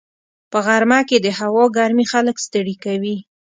[0.51, 3.17] په غرمه کې د هوا ګرمي خلک ستړي کوي